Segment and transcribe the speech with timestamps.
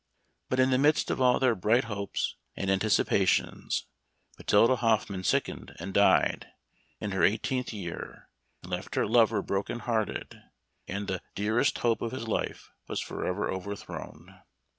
[0.49, 3.85] But in the midst of all their bright hopes and anticipations
[4.35, 6.47] Matilda Hoffman sickened and died,
[6.99, 8.27] in her eighteenth year,
[8.63, 10.41] and left her lover broken hearted,
[10.87, 14.41] and" the dearest hope of his life was forever overthrown."